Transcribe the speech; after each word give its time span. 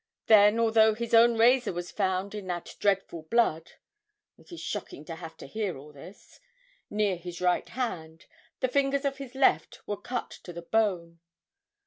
Then, 0.25 0.59
although 0.59 0.95
his 0.95 1.13
own 1.13 1.37
razor 1.37 1.71
was 1.73 1.91
found 1.91 2.33
in 2.33 2.47
that 2.47 2.75
dreadful 2.79 3.21
blood 3.21 3.73
(it 4.35 4.51
is 4.51 4.59
shocking 4.59 5.05
to 5.05 5.13
have 5.17 5.37
to 5.37 5.45
hear 5.45 5.77
all 5.77 5.91
this) 5.91 6.39
near 6.89 7.15
his 7.17 7.39
right 7.39 7.69
hand, 7.69 8.25
the 8.61 8.67
fingers 8.67 9.05
of 9.05 9.17
his 9.19 9.35
left 9.35 9.87
were 9.87 10.01
cut 10.01 10.31
to 10.31 10.51
the 10.51 10.63
bone. 10.63 11.19